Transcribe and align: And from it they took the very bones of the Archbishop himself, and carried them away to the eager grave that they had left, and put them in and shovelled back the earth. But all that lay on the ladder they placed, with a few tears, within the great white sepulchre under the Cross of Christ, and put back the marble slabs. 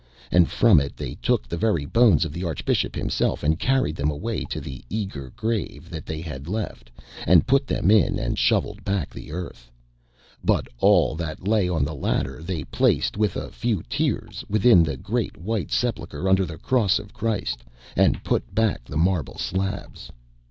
And 0.31 0.49
from 0.49 0.79
it 0.79 0.97
they 0.97 1.13
took 1.21 1.47
the 1.47 1.57
very 1.61 1.85
bones 1.85 2.25
of 2.25 2.33
the 2.33 2.43
Archbishop 2.43 2.95
himself, 2.95 3.43
and 3.43 3.59
carried 3.59 3.95
them 3.95 4.09
away 4.09 4.43
to 4.45 4.59
the 4.59 4.83
eager 4.89 5.31
grave 5.35 5.91
that 5.91 6.07
they 6.07 6.21
had 6.21 6.47
left, 6.47 6.89
and 7.27 7.45
put 7.45 7.67
them 7.67 7.91
in 7.91 8.17
and 8.17 8.35
shovelled 8.35 8.83
back 8.83 9.11
the 9.13 9.31
earth. 9.31 9.69
But 10.43 10.67
all 10.79 11.13
that 11.17 11.47
lay 11.47 11.69
on 11.69 11.85
the 11.85 11.93
ladder 11.93 12.41
they 12.41 12.63
placed, 12.63 13.15
with 13.15 13.35
a 13.35 13.51
few 13.51 13.83
tears, 13.87 14.43
within 14.49 14.81
the 14.81 14.97
great 14.97 15.37
white 15.37 15.69
sepulchre 15.71 16.27
under 16.27 16.45
the 16.47 16.57
Cross 16.57 16.97
of 16.97 17.13
Christ, 17.13 17.63
and 17.95 18.23
put 18.23 18.55
back 18.55 18.83
the 18.85 18.97
marble 18.97 19.37
slabs. 19.37 20.11